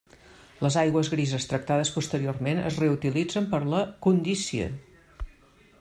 [0.65, 4.71] Les aigües grises tractades posteriorment es reutilitzen per a la condícia.